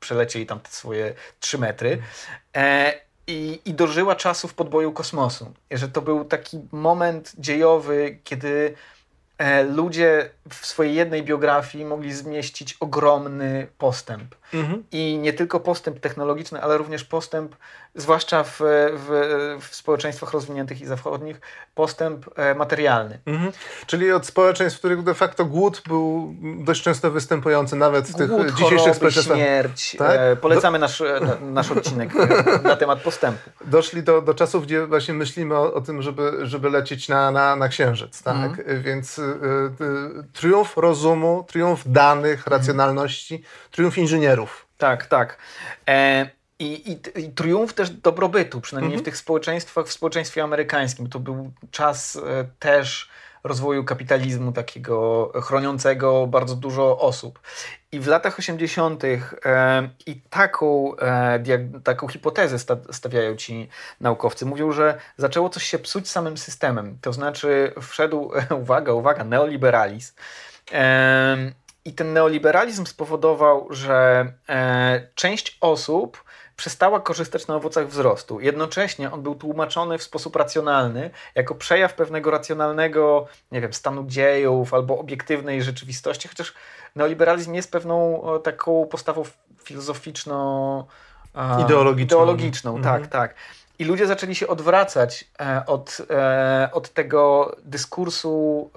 przelecieli 0.00 0.46
tam 0.46 0.60
te 0.60 0.70
swoje 0.70 1.14
trzy 1.40 1.58
metry. 1.58 2.02
E, 2.56 2.94
I, 3.26 3.60
I 3.64 3.74
dożyła 3.74 4.16
czasów 4.16 4.54
podboju 4.54 4.92
kosmosu. 4.92 5.52
Że 5.70 5.88
to 5.88 6.02
był 6.02 6.24
taki 6.24 6.60
moment 6.72 7.32
dziejowy, 7.38 8.18
kiedy 8.24 8.74
ludzie 9.68 10.30
w 10.50 10.66
swojej 10.66 10.94
jednej 10.94 11.22
biografii 11.22 11.84
mogli 11.84 12.12
zmieścić 12.12 12.76
ogromny 12.80 13.66
postęp. 13.78 14.34
Mhm. 14.54 14.84
I 14.92 15.18
nie 15.18 15.32
tylko 15.32 15.60
postęp 15.60 16.00
technologiczny, 16.00 16.62
ale 16.62 16.78
również 16.78 17.04
postęp, 17.04 17.56
zwłaszcza 17.94 18.44
w, 18.44 18.56
w, 18.58 19.58
w 19.60 19.74
społeczeństwach 19.74 20.32
rozwiniętych 20.32 20.80
i 20.80 20.86
zachodnich, 20.86 21.40
postęp 21.74 22.26
e, 22.36 22.54
materialny. 22.54 23.18
Mhm. 23.26 23.52
Czyli 23.86 24.12
od 24.12 24.26
społeczeństw, 24.26 24.78
w 24.78 24.80
których 24.80 25.02
de 25.02 25.14
facto 25.14 25.44
głód 25.44 25.82
był 25.88 26.34
dość 26.64 26.82
często 26.82 27.10
występujący, 27.10 27.76
nawet 27.76 28.06
w 28.06 28.26
głód, 28.26 28.46
tych 28.46 28.54
dzisiejszych 28.54 28.94
społeczeństwach. 28.94 29.38
śmierć. 29.38 29.96
Tak? 29.98 30.16
E, 30.20 30.36
polecamy 30.36 30.78
do... 30.78 30.80
nasz, 30.80 31.00
e, 31.00 31.20
nasz 31.40 31.70
odcinek 31.70 32.10
na 32.62 32.76
temat 32.76 33.02
postępu. 33.02 33.50
Doszli 33.64 34.02
do, 34.02 34.22
do 34.22 34.34
czasów, 34.34 34.66
gdzie 34.66 34.86
właśnie 34.86 35.14
myślimy 35.14 35.56
o, 35.56 35.74
o 35.74 35.80
tym, 35.80 36.02
żeby, 36.02 36.32
żeby 36.42 36.70
lecieć 36.70 37.08
na, 37.08 37.30
na, 37.30 37.56
na 37.56 37.68
księżyc. 37.68 38.22
Tak? 38.22 38.36
Mhm. 38.36 38.82
Więc 38.82 39.18
y, 39.18 39.22
y, 39.22 40.31
triumf 40.32 40.76
rozumu, 40.76 41.44
triumf 41.48 41.82
danych, 41.86 42.38
mhm. 42.38 42.58
racjonalności, 42.58 43.42
triumf 43.70 43.98
inżynierów. 43.98 44.66
Tak, 44.78 45.06
tak. 45.06 45.38
E, 45.88 46.30
i, 46.58 46.92
i, 46.92 47.20
I, 47.20 47.32
triumf 47.32 47.74
też 47.74 47.90
dobrobytu, 47.90 48.60
przynajmniej 48.60 48.92
mhm. 48.92 49.02
w 49.02 49.04
tych 49.04 49.16
społeczeństwach, 49.16 49.86
w 49.86 49.92
społeczeństwie 49.92 50.42
amerykańskim. 50.42 51.08
To 51.08 51.20
był 51.20 51.52
czas 51.70 52.16
e, 52.16 52.44
też 52.58 53.10
rozwoju 53.44 53.84
kapitalizmu 53.84 54.52
takiego 54.52 55.32
chroniącego 55.42 56.26
bardzo 56.26 56.56
dużo 56.56 56.98
osób. 56.98 57.40
I 57.92 58.00
w 58.00 58.06
latach 58.06 58.38
80. 58.38 59.04
E, 59.04 59.88
i 60.06 60.20
taką, 60.30 60.96
e, 60.96 61.80
taką 61.84 62.08
hipotezę 62.08 62.58
sta, 62.58 62.76
stawiają 62.90 63.36
ci 63.36 63.68
naukowcy. 64.00 64.46
Mówią, 64.46 64.72
że 64.72 64.98
zaczęło 65.16 65.48
coś 65.48 65.64
się 65.64 65.78
psuć 65.78 66.10
samym 66.10 66.36
systemem. 66.36 66.98
To 67.00 67.12
znaczy 67.12 67.72
wszedł, 67.80 68.30
uwaga, 68.62 68.92
uwaga, 68.92 69.24
neoliberalizm. 69.24 70.12
I 71.84 71.92
ten 71.92 72.12
neoliberalizm 72.12 72.86
spowodował, 72.86 73.66
że 73.70 74.26
e, 74.48 75.08
część 75.14 75.58
osób 75.60 76.24
przestała 76.56 77.00
korzystać 77.00 77.46
na 77.46 77.56
owocach 77.56 77.88
wzrostu. 77.88 78.40
Jednocześnie 78.40 79.12
on 79.12 79.22
był 79.22 79.34
tłumaczony 79.34 79.98
w 79.98 80.02
sposób 80.02 80.36
racjonalny, 80.36 81.10
jako 81.34 81.54
przejaw 81.54 81.94
pewnego 81.94 82.30
racjonalnego, 82.30 83.26
nie 83.52 83.60
wiem, 83.60 83.72
stanu 83.72 84.04
dziejów 84.06 84.74
albo 84.74 84.98
obiektywnej 84.98 85.62
rzeczywistości, 85.62 86.28
chociaż 86.28 86.54
neoliberalizm 86.96 87.54
jest 87.54 87.72
pewną 87.72 88.22
taką 88.42 88.86
postawą 88.86 89.22
filozoficzno 89.64 90.86
ideologiczną. 91.34 92.04
ideologiczną 92.04 92.76
mhm. 92.76 93.00
Tak, 93.02 93.10
tak. 93.10 93.34
I 93.82 93.84
ludzie 93.84 94.06
zaczęli 94.06 94.34
się 94.34 94.46
odwracać 94.48 95.24
e, 95.40 95.62
od, 95.66 95.98
e, 96.10 96.68
od 96.72 96.92
tego 96.92 97.56
dyskursu 97.64 98.70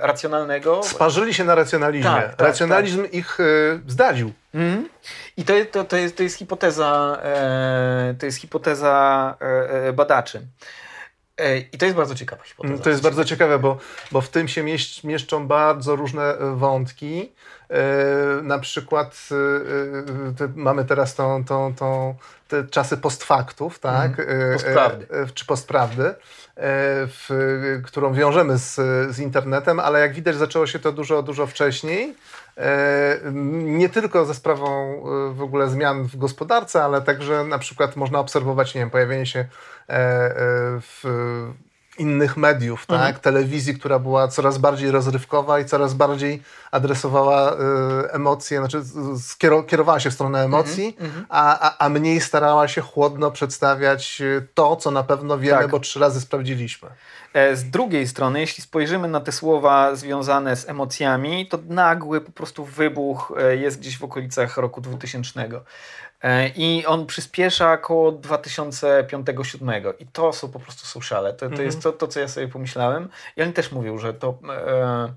racjonalnego. 0.00 0.82
Sparzyli 0.82 1.34
się 1.34 1.44
na 1.44 1.54
racjonalizmie. 1.54 2.10
Tak, 2.10 2.34
tak, 2.34 2.46
Racjonalizm 2.46 3.02
tak. 3.02 3.14
ich 3.14 3.40
e, 3.40 3.44
zdradził. 3.86 4.32
Mhm. 4.54 4.88
I 5.36 5.44
to, 5.44 5.52
to, 5.72 5.84
to, 5.84 5.96
jest, 5.96 6.16
to 6.16 6.22
jest 6.22 6.38
hipoteza, 6.38 7.18
to 8.18 8.26
jest 8.26 8.38
hipoteza 8.38 9.34
badaczy. 9.94 10.40
I 11.72 11.78
to 11.78 11.84
jest 11.84 11.96
bardzo 11.96 12.14
ciekawa 12.14 12.42
hipoteza. 12.42 12.82
To 12.82 12.90
jest 12.90 13.02
bardzo 13.02 13.24
ciekawe, 13.24 13.58
bo, 13.58 13.78
bo 14.12 14.20
w 14.20 14.28
tym 14.28 14.48
się 14.48 14.64
mieszczą 15.04 15.46
bardzo 15.46 15.96
różne 15.96 16.34
wątki. 16.54 17.32
Na 18.42 18.58
przykład 18.58 19.28
mamy 20.54 20.84
teraz 20.84 21.14
tą, 21.14 21.44
tą, 21.44 21.74
tą 21.74 22.14
te 22.48 22.64
czasy 22.64 22.96
postfaktów, 22.96 23.78
tak? 23.78 24.20
Mm, 24.20 24.52
postprawdy. 24.52 25.06
czy 25.34 25.46
postprawdy, 25.46 26.14
w, 26.56 27.80
którą 27.84 28.14
wiążemy 28.14 28.58
z, 28.58 28.74
z 29.14 29.18
internetem, 29.18 29.80
ale 29.80 30.00
jak 30.00 30.14
widać 30.14 30.36
zaczęło 30.36 30.66
się 30.66 30.78
to 30.78 30.92
dużo, 30.92 31.22
dużo 31.22 31.46
wcześniej. 31.46 32.14
Nie 33.52 33.88
tylko 33.88 34.24
ze 34.24 34.34
sprawą 34.34 35.00
w 35.34 35.42
ogóle 35.42 35.68
zmian 35.68 36.04
w 36.04 36.16
gospodarce, 36.16 36.84
ale 36.84 37.02
także 37.02 37.44
na 37.44 37.58
przykład 37.58 37.96
można 37.96 38.18
obserwować, 38.18 38.74
nie 38.74 38.80
wiem, 38.80 38.90
pojawienie 38.90 39.26
się 39.26 39.44
w 39.88 41.04
innych 41.98 42.36
mediów, 42.36 42.86
mhm. 42.88 43.12
tak? 43.12 43.22
Telewizji, 43.22 43.74
która 43.74 43.98
była 43.98 44.28
coraz 44.28 44.58
bardziej 44.58 44.90
rozrywkowa 44.90 45.60
i 45.60 45.64
coraz 45.64 45.94
bardziej 45.94 46.42
adresowała 46.70 47.52
y, 47.52 47.56
emocje, 48.12 48.58
znaczy 48.58 48.82
kierowała 49.66 50.00
się 50.00 50.10
w 50.10 50.14
stronę 50.14 50.44
emocji, 50.44 50.86
mhm. 50.86 51.06
mhm. 51.06 51.26
a, 51.28 51.60
a, 51.60 51.84
a 51.84 51.88
mniej 51.88 52.20
starała 52.20 52.68
się 52.68 52.80
chłodno 52.80 53.30
przedstawiać 53.30 54.22
to, 54.54 54.76
co 54.76 54.90
na 54.90 55.02
pewno 55.02 55.38
wiemy, 55.38 55.58
tak. 55.58 55.70
bo 55.70 55.80
trzy 55.80 56.00
razy 56.00 56.20
sprawdziliśmy. 56.20 56.88
E, 57.36 57.56
z 57.56 57.70
drugiej 57.70 58.08
strony, 58.08 58.40
jeśli 58.40 58.62
spojrzymy 58.62 59.08
na 59.08 59.20
te 59.20 59.32
słowa 59.32 59.94
związane 59.94 60.56
z 60.56 60.68
emocjami, 60.68 61.48
to 61.48 61.58
nagły 61.68 62.20
po 62.20 62.32
prostu 62.32 62.64
wybuch 62.64 63.32
e, 63.38 63.56
jest 63.56 63.80
gdzieś 63.80 63.98
w 63.98 64.04
okolicach 64.04 64.56
roku 64.56 64.80
2000. 64.80 65.48
E, 66.26 66.48
I 66.48 66.86
on 66.86 67.06
przyspiesza 67.06 67.72
około 67.72 68.12
2005-2007. 68.12 69.92
I 69.98 70.06
to 70.06 70.32
są 70.32 70.48
po 70.48 70.60
prostu 70.60 70.86
sociale. 70.86 71.32
To, 71.32 71.38
to 71.38 71.46
mhm. 71.46 71.64
jest 71.64 71.82
to, 71.82 71.92
to, 71.92 72.08
co 72.08 72.20
ja 72.20 72.28
sobie 72.28 72.48
pomyślałem. 72.48 73.08
I 73.36 73.42
on 73.42 73.52
też 73.52 73.72
mówił, 73.72 73.98
że 73.98 74.14
to. 74.14 74.38
E, 74.50 75.12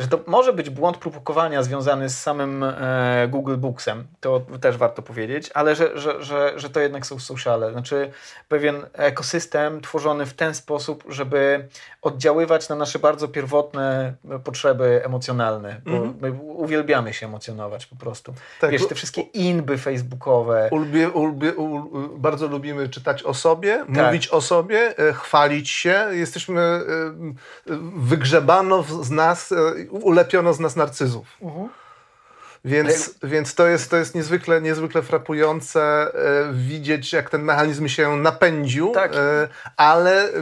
że 0.00 0.08
to 0.08 0.20
może 0.26 0.52
być 0.52 0.70
błąd 0.70 0.96
propagowania 0.96 1.62
związany 1.62 2.08
z 2.08 2.20
samym 2.20 2.62
e, 2.62 3.28
Google 3.28 3.56
Booksem, 3.56 4.06
to 4.20 4.40
też 4.60 4.76
warto 4.76 5.02
powiedzieć, 5.02 5.50
ale 5.54 5.74
że, 5.74 5.98
że, 5.98 6.24
że, 6.24 6.52
że 6.56 6.70
to 6.70 6.80
jednak 6.80 7.06
są 7.06 7.18
sociale, 7.18 7.72
znaczy 7.72 8.10
pewien 8.48 8.86
ekosystem 8.92 9.80
tworzony 9.80 10.26
w 10.26 10.34
ten 10.34 10.54
sposób, 10.54 11.04
żeby 11.08 11.68
oddziaływać 12.02 12.68
na 12.68 12.76
nasze 12.76 12.98
bardzo 12.98 13.28
pierwotne 13.28 14.14
potrzeby 14.44 15.00
emocjonalne, 15.04 15.80
bo 15.84 15.90
mm 15.90 16.12
-hmm. 16.12 16.14
my 16.20 16.32
uwielbiamy 16.42 17.12
się 17.14 17.26
emocjonować 17.26 17.86
po 17.86 17.96
prostu. 17.96 18.34
Tak, 18.60 18.70
Wiesz, 18.70 18.88
te 18.88 18.94
wszystkie 18.94 19.20
inby 19.20 19.78
facebookowe. 19.78 20.68
Ulbie, 20.70 21.10
ulbie, 21.10 21.54
ul, 21.54 22.08
bardzo 22.18 22.46
lubimy 22.46 22.88
czytać 22.88 23.22
o 23.22 23.34
sobie, 23.34 23.84
tak. 23.94 24.06
mówić 24.06 24.28
o 24.28 24.40
sobie, 24.40 24.98
e, 24.98 25.12
chwalić 25.12 25.70
się. 25.70 26.06
Jesteśmy, 26.10 26.60
e, 26.60 26.82
wygrzebano 27.96 28.82
z 28.82 29.10
nas 29.10 29.54
ulepiono 29.90 30.54
z 30.54 30.60
nas 30.60 30.76
narcyzów. 30.76 31.26
Mhm. 31.42 31.68
Więc, 32.64 33.14
więc 33.22 33.54
to, 33.54 33.66
jest, 33.66 33.90
to 33.90 33.96
jest 33.96 34.14
niezwykle, 34.14 34.60
niezwykle 34.60 35.02
frapujące 35.02 35.80
e, 35.82 36.52
widzieć, 36.52 37.12
jak 37.12 37.30
ten 37.30 37.42
mechanizm 37.42 37.88
się 37.88 38.16
napędził, 38.16 38.90
tak. 38.90 39.14
e, 39.14 39.48
ale 39.76 40.24
e, 40.24 40.40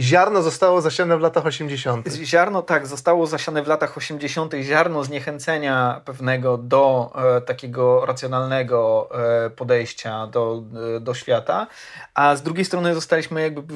ziarno 0.00 0.42
zostało 0.42 0.80
zasiane 0.80 1.18
w 1.18 1.20
latach 1.20 1.46
80. 1.46 2.08
Ziarno, 2.12 2.62
tak, 2.62 2.86
zostało 2.86 3.26
zasiane 3.26 3.62
w 3.62 3.66
latach 3.66 3.96
80. 3.96 4.54
Ziarno 4.62 5.04
zniechęcenia 5.04 6.00
pewnego 6.04 6.58
do 6.58 7.12
e, 7.36 7.40
takiego 7.40 8.06
racjonalnego 8.06 9.08
e, 9.46 9.50
podejścia 9.50 10.26
do, 10.26 10.62
e, 10.96 11.00
do 11.00 11.14
świata, 11.14 11.66
a 12.14 12.36
z 12.36 12.42
drugiej 12.42 12.64
strony 12.64 12.94
zostaliśmy 12.94 13.42
jakby 13.42 13.74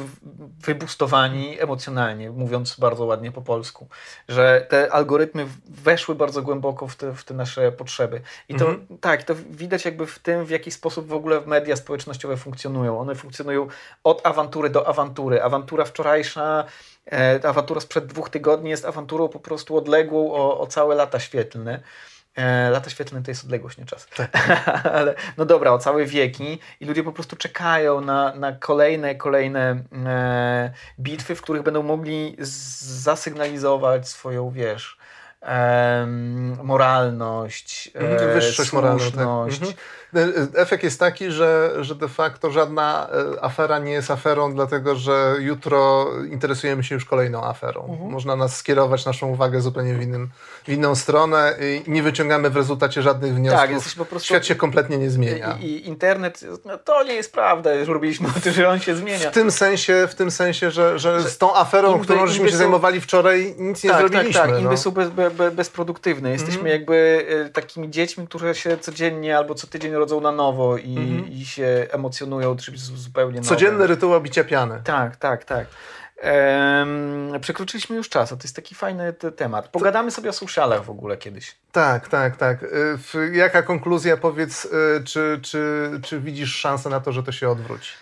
wybustowani 0.64 1.60
emocjonalnie, 1.60 2.30
mówiąc 2.30 2.76
bardzo 2.78 3.04
ładnie 3.04 3.32
po 3.32 3.42
polsku, 3.42 3.88
że 4.28 4.66
te 4.68 4.92
algorytmy 4.92 5.46
weszły 5.68 6.14
bardzo 6.14 6.42
głęboko 6.42 6.88
w 6.88 6.96
te, 6.96 7.14
w 7.14 7.24
te 7.24 7.34
nasze 7.34 7.69
potrzeby. 7.72 8.20
I 8.48 8.54
to 8.54 8.68
mhm. 8.68 8.98
tak, 8.98 9.22
to 9.22 9.34
widać 9.50 9.84
jakby 9.84 10.06
w 10.06 10.18
tym, 10.18 10.44
w 10.44 10.50
jaki 10.50 10.70
sposób 10.70 11.06
w 11.06 11.12
ogóle 11.12 11.40
media 11.46 11.76
społecznościowe 11.76 12.36
funkcjonują. 12.36 13.00
One 13.00 13.14
funkcjonują 13.14 13.66
od 14.04 14.26
awantury 14.26 14.70
do 14.70 14.88
awantury. 14.88 15.42
Awantura 15.42 15.84
wczorajsza 15.84 16.64
e, 17.12 17.40
awantura 17.44 17.80
sprzed 17.80 18.06
dwóch 18.06 18.30
tygodni 18.30 18.70
jest 18.70 18.84
awanturą 18.84 19.28
po 19.28 19.40
prostu 19.40 19.76
odległą 19.76 20.32
o, 20.32 20.60
o 20.60 20.66
całe 20.66 20.94
lata 20.94 21.20
świetlne. 21.20 21.82
E, 22.36 22.70
lata 22.70 22.90
świetlne 22.90 23.22
to 23.22 23.30
jest 23.30 23.44
odległość, 23.44 23.78
nie 23.78 23.86
czas. 23.86 24.06
Tak. 24.16 24.30
Ale 24.98 25.14
no 25.36 25.44
dobra, 25.44 25.72
o 25.72 25.78
całe 25.78 26.04
wieki 26.04 26.58
i 26.80 26.86
ludzie 26.86 27.02
po 27.02 27.12
prostu 27.12 27.36
czekają 27.36 28.00
na, 28.00 28.34
na 28.34 28.52
kolejne, 28.52 29.14
kolejne 29.14 29.82
e, 30.06 30.72
bitwy, 31.00 31.34
w 31.34 31.42
których 31.42 31.62
będą 31.62 31.82
mogli 31.82 32.36
zasygnalizować 32.38 34.08
swoją, 34.08 34.50
wiesz, 34.50 34.98
moralność, 36.62 37.90
mhm, 37.94 38.32
wyższość 38.34 38.72
moralną. 38.72 39.48
Tak. 39.48 39.68
Efekt 40.54 40.84
jest 40.84 41.00
taki, 41.00 41.30
że, 41.30 41.72
że 41.80 41.94
de 41.94 42.08
facto 42.08 42.50
żadna 42.50 43.08
e, 43.36 43.44
afera 43.44 43.78
nie 43.78 43.92
jest 43.92 44.10
aferą, 44.10 44.54
dlatego 44.54 44.96
że 44.96 45.36
jutro 45.38 46.08
interesujemy 46.30 46.84
się 46.84 46.94
już 46.94 47.04
kolejną 47.04 47.44
aferą. 47.44 47.80
Mhm. 47.90 48.10
Można 48.10 48.36
nas 48.36 48.56
skierować 48.56 49.06
naszą 49.06 49.28
uwagę 49.28 49.60
zupełnie 49.60 49.94
w, 49.94 50.02
innym, 50.02 50.28
w 50.64 50.68
inną 50.68 50.94
stronę 50.94 51.56
i 51.60 51.90
nie 51.90 52.02
wyciągamy 52.02 52.50
w 52.50 52.56
rezultacie 52.56 53.02
żadnych 53.02 53.34
wniosków. 53.34 53.84
Tak, 53.84 53.94
po 53.98 54.04
prostu... 54.04 54.26
Świat 54.26 54.46
się 54.46 54.54
kompletnie 54.54 54.98
nie 54.98 55.10
zmienia. 55.10 55.58
I, 55.60 55.64
i 55.64 55.88
internet, 55.88 56.44
no 56.64 56.78
to 56.78 57.02
nie 57.04 57.14
jest 57.14 57.32
prawda, 57.32 57.74
już 57.74 57.88
robiliśmy 57.88 58.28
o 58.36 58.40
tym, 58.40 58.52
że 58.52 58.68
on 58.68 58.80
się 58.80 58.94
zmienia. 58.94 59.30
W 59.30 59.34
tym 59.34 59.50
sensie, 59.50 60.08
w 60.10 60.14
tym 60.14 60.30
sensie 60.30 60.70
że, 60.70 60.98
że 60.98 61.22
z 61.22 61.38
tą 61.38 61.56
aferą, 61.56 61.92
inby, 61.92 62.04
którą 62.04 62.26
żeśmy 62.26 62.50
się 62.50 62.56
zajmowali 62.56 63.00
wczoraj, 63.00 63.54
nic 63.58 63.84
nie 63.84 63.90
tak, 63.90 63.98
zrobiliśmy. 63.98 64.32
Tak, 64.32 64.50
tak, 64.50 64.58
inby 64.58 64.70
no. 64.70 64.76
są 64.76 64.90
bez, 64.90 65.10
bez, 65.10 65.54
bezproduktywne. 65.54 66.30
Jesteśmy 66.30 66.60
mhm. 66.60 66.72
jakby 66.72 67.26
e, 67.46 67.50
takimi 67.50 67.90
dziećmi, 67.90 68.26
które 68.26 68.54
się 68.54 68.78
codziennie 68.78 69.38
albo 69.38 69.54
co 69.54 69.66
tydzień 69.66 69.94
rodzą 70.00 70.20
na 70.20 70.32
nowo 70.32 70.76
i, 70.76 70.96
mhm. 70.96 71.32
i 71.32 71.44
się 71.44 71.86
emocjonują 71.90 72.56
czymś 72.56 72.78
zupełnie 72.80 73.40
nowym. 73.40 73.48
Codzienny 73.48 73.86
rytuał 73.86 74.20
bicia 74.20 74.44
piany. 74.44 74.80
Tak, 74.84 75.16
tak, 75.16 75.44
tak. 75.44 75.66
Ehm, 76.20 77.40
przekroczyliśmy 77.40 77.96
już 77.96 78.08
czas, 78.08 78.32
a 78.32 78.36
to 78.36 78.42
jest 78.42 78.56
taki 78.56 78.74
fajny 78.74 79.12
temat. 79.12 79.68
Pogadamy 79.68 80.10
sobie 80.10 80.30
o 80.30 80.32
socialach 80.32 80.84
w 80.84 80.90
ogóle 80.90 81.16
kiedyś. 81.16 81.56
Tak, 81.72 82.08
tak, 82.08 82.36
tak. 82.36 82.62
Y, 82.62 83.36
jaka 83.36 83.62
konkluzja, 83.62 84.16
powiedz, 84.16 84.64
y, 84.64 84.68
czy, 85.04 85.40
czy, 85.42 85.90
czy 86.02 86.20
widzisz 86.20 86.56
szansę 86.56 86.88
na 86.88 87.00
to, 87.00 87.12
że 87.12 87.22
to 87.22 87.32
się 87.32 87.50
odwróci? 87.50 87.92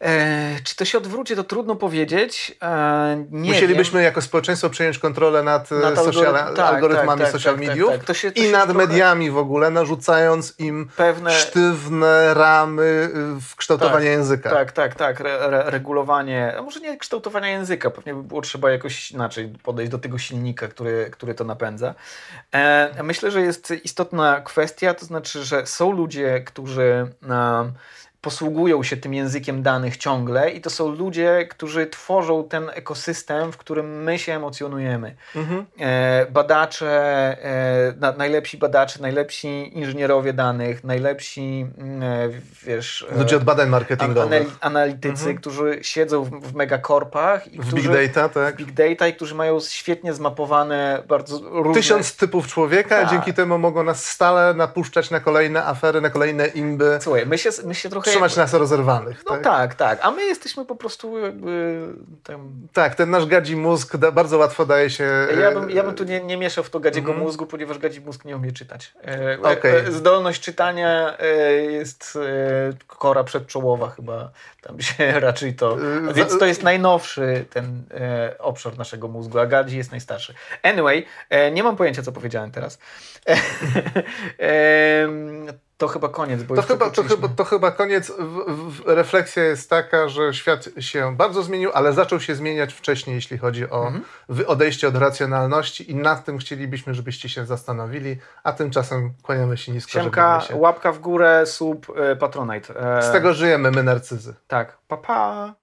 E, 0.00 0.60
czy 0.64 0.76
to 0.76 0.84
się 0.84 0.98
odwróci, 0.98 1.36
to 1.36 1.44
trudno 1.44 1.76
powiedzieć. 1.76 2.56
E, 2.62 3.24
Musielibyśmy 3.30 4.00
wiem. 4.00 4.04
jako 4.04 4.22
społeczeństwo 4.22 4.70
przejąć 4.70 4.98
kontrolę 4.98 5.42
nad, 5.42 5.70
nad 5.70 5.96
social, 5.96 6.34
tak, 6.34 6.58
algorytmami 6.58 7.20
tak, 7.20 7.32
tak, 7.32 7.40
social 7.40 7.54
tak, 7.54 7.64
tak 7.64 7.68
mediów 7.68 8.04
tak, 8.06 8.16
się, 8.16 8.28
i 8.28 8.52
nad 8.52 8.64
trochę... 8.64 8.86
mediami 8.86 9.30
w 9.30 9.38
ogóle, 9.38 9.70
narzucając 9.70 10.54
im 10.58 10.88
Pewne... 10.96 11.30
sztywne 11.30 12.34
ramy 12.34 13.10
w 13.40 13.56
kształtowaniu 13.56 13.96
tak, 13.96 14.04
języka. 14.04 14.50
Tak, 14.50 14.72
tak, 14.72 14.94
tak. 14.94 15.20
Re, 15.20 15.40
re, 15.40 15.70
regulowanie, 15.70 16.54
a 16.58 16.62
może 16.62 16.80
nie 16.80 16.96
kształtowania 16.96 17.48
języka, 17.48 17.90
pewnie 17.90 18.14
by 18.14 18.22
było 18.22 18.40
trzeba 18.40 18.70
jakoś 18.70 19.10
inaczej 19.10 19.52
podejść 19.62 19.92
do 19.92 19.98
tego 19.98 20.18
silnika, 20.18 20.68
który, 20.68 21.08
który 21.12 21.34
to 21.34 21.44
napędza. 21.44 21.94
E, 22.54 23.02
myślę, 23.02 23.30
że 23.30 23.40
jest 23.40 23.70
istotna 23.84 24.40
kwestia, 24.40 24.94
to 24.94 25.06
znaczy, 25.06 25.44
że 25.44 25.66
są 25.66 25.92
ludzie, 25.92 26.40
którzy 26.40 27.08
posługują 28.20 28.82
się 28.82 28.96
tym 28.96 29.14
językiem 29.14 29.62
danych 29.62 29.96
ciągle 29.96 30.50
i 30.50 30.60
to 30.60 30.70
są 30.70 30.88
ludzie, 30.88 31.46
którzy 31.50 31.86
tworzą 31.86 32.48
ten 32.48 32.70
ekosystem, 32.74 33.52
w 33.52 33.56
którym 33.56 34.02
my 34.02 34.18
się 34.18 34.34
emocjonujemy. 34.34 35.16
Mhm. 35.36 35.66
E, 35.78 36.26
badacze, 36.30 36.88
e, 37.42 37.94
na, 38.00 38.12
najlepsi 38.12 38.58
badacze, 38.58 39.02
najlepsi 39.02 39.78
inżynierowie 39.78 40.32
danych, 40.32 40.84
najlepsi, 40.84 41.66
mm, 41.78 42.02
e, 42.02 42.28
wiesz... 42.62 43.06
Ludzie 43.16 43.36
od 43.36 43.44
badań 43.44 43.68
marketingowych. 43.68 44.56
analitycy, 44.60 45.08
mhm. 45.08 45.36
którzy 45.36 45.78
siedzą 45.82 46.24
w, 46.24 46.30
w 46.30 46.54
megakorpach. 46.54 47.52
I 47.52 47.58
w 47.58 47.66
którzy, 47.66 47.88
big 47.88 48.12
data, 48.12 48.28
tak. 48.28 48.54
W 48.54 48.58
big 48.58 48.72
data 48.72 49.08
i 49.08 49.14
którzy 49.14 49.34
mają 49.34 49.60
świetnie 49.60 50.14
zmapowane 50.14 51.02
bardzo 51.08 51.40
różne... 51.50 51.74
Tysiąc 51.74 52.16
typów 52.16 52.46
człowieka, 52.46 53.00
tak. 53.00 53.10
dzięki 53.10 53.34
temu 53.34 53.58
mogą 53.58 53.82
nas 53.82 54.04
stale 54.04 54.54
napuszczać 54.54 55.10
na 55.10 55.20
kolejne 55.20 55.64
afery, 55.64 56.00
na 56.00 56.10
kolejne 56.10 56.46
imby. 56.46 56.98
Słuchaj, 57.00 57.26
my 57.26 57.38
się, 57.38 57.50
my 57.64 57.74
się 57.74 57.88
trochę 57.88 58.07
Trzymać 58.10 58.36
nas 58.36 58.54
rozerwanych. 58.54 59.22
No 59.24 59.30
tak? 59.30 59.44
tak, 59.44 59.74
tak. 59.74 59.98
A 60.02 60.10
my 60.10 60.24
jesteśmy 60.24 60.64
po 60.64 60.76
prostu 60.76 61.18
jakby... 61.18 61.86
Tam... 62.24 62.50
Tak, 62.72 62.94
ten 62.94 63.10
nasz 63.10 63.26
gadzi 63.26 63.56
mózg 63.56 63.96
da, 63.96 64.12
bardzo 64.12 64.38
łatwo 64.38 64.66
daje 64.66 64.90
się... 64.90 65.04
Ja 65.40 65.52
bym, 65.52 65.70
ja 65.70 65.82
bym 65.82 65.94
tu 65.94 66.04
nie, 66.04 66.20
nie 66.20 66.36
mieszał 66.36 66.64
w 66.64 66.70
to 66.70 66.80
gadziego 66.80 67.12
mm. 67.12 67.22
mózgu, 67.22 67.46
ponieważ 67.46 67.78
gadzi 67.78 68.00
mózg 68.00 68.24
nie 68.24 68.36
umie 68.36 68.52
czytać. 68.52 68.92
E, 69.04 69.38
okay. 69.40 69.72
E, 69.72 69.92
zdolność 69.92 70.42
czytania 70.42 71.18
e, 71.18 71.52
jest 71.52 72.18
kora 72.86 73.24
przedczołowa 73.24 73.90
chyba. 73.90 74.30
Tam 74.62 74.80
się 74.80 75.12
raczej 75.20 75.54
to... 75.54 75.76
Więc 76.14 76.38
to 76.38 76.46
jest 76.46 76.62
najnowszy 76.62 77.44
ten 77.50 77.82
obszar 78.38 78.78
naszego 78.78 79.08
mózgu, 79.08 79.38
a 79.38 79.46
gadzi 79.46 79.76
jest 79.76 79.90
najstarszy. 79.90 80.34
Anyway, 80.62 81.06
nie 81.52 81.62
mam 81.62 81.76
pojęcia, 81.76 82.02
co 82.02 82.12
powiedziałem 82.12 82.50
teraz. 82.50 82.78
To 85.78 85.88
chyba 85.88 86.08
koniec, 86.08 86.42
bo 86.42 86.54
to 86.54 86.62
chyba, 86.62 86.90
to, 86.90 87.02
chyba, 87.02 87.28
to 87.28 87.44
chyba 87.44 87.70
koniec. 87.70 88.10
W, 88.10 88.70
w, 88.70 88.82
refleksja 88.86 89.44
jest 89.44 89.70
taka, 89.70 90.08
że 90.08 90.34
świat 90.34 90.68
się 90.80 91.16
bardzo 91.16 91.42
zmienił, 91.42 91.70
ale 91.74 91.92
zaczął 91.92 92.20
się 92.20 92.34
zmieniać 92.34 92.74
wcześniej, 92.74 93.16
jeśli 93.16 93.38
chodzi 93.38 93.70
o 93.70 93.86
mhm. 93.86 94.04
odejście 94.46 94.88
od 94.88 94.96
racjonalności 94.96 95.90
i 95.90 95.94
nad 95.94 96.24
tym 96.24 96.38
chcielibyśmy, 96.38 96.94
żebyście 96.94 97.28
się 97.28 97.46
zastanowili, 97.46 98.16
a 98.42 98.52
tymczasem 98.52 99.12
kłaniamy 99.22 99.56
się 99.56 99.72
nisko. 99.72 99.92
Siemka, 99.92 100.40
się. 100.40 100.56
łapka 100.56 100.92
w 100.92 100.98
górę, 100.98 101.46
sub, 101.46 101.86
y, 102.12 102.16
patronite. 102.16 102.98
E... 102.98 103.02
Z 103.02 103.12
tego 103.12 103.34
żyjemy, 103.34 103.70
my 103.70 103.82
narcyzy. 103.82 104.34
Tak, 104.48 104.78
pa 104.88 104.96
pa. 104.96 105.54